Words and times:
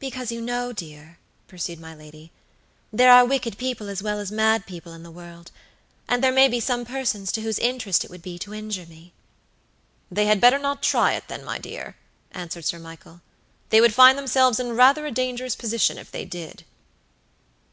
"Because 0.00 0.32
you 0.32 0.40
know, 0.40 0.72
dear," 0.72 1.18
pursued 1.46 1.78
my 1.78 1.94
lady, 1.94 2.32
"there 2.92 3.12
are 3.12 3.24
wicked 3.24 3.56
people 3.56 3.88
as 3.88 4.02
well 4.02 4.18
as 4.18 4.32
mad 4.32 4.66
people 4.66 4.92
in 4.94 5.04
the 5.04 5.12
world, 5.12 5.52
and 6.08 6.24
there 6.24 6.32
may 6.32 6.48
be 6.48 6.58
some 6.58 6.84
persons 6.84 7.30
to 7.30 7.40
whose 7.40 7.60
interest 7.60 8.04
it 8.04 8.10
would 8.10 8.20
be 8.20 8.36
to 8.36 8.52
injure 8.52 8.86
me." 8.86 9.12
"They 10.10 10.26
had 10.26 10.40
better 10.40 10.58
not 10.58 10.82
try 10.82 11.12
it, 11.12 11.28
then, 11.28 11.44
my 11.44 11.58
dear," 11.58 11.94
answered 12.32 12.64
Sir 12.64 12.80
Michael; 12.80 13.20
"they 13.68 13.80
would 13.80 13.94
find 13.94 14.18
themselves 14.18 14.58
in 14.58 14.74
rather 14.74 15.06
a 15.06 15.12
dangerous 15.12 15.54
position 15.54 15.98
if 15.98 16.10
they 16.10 16.24
did." 16.24 16.64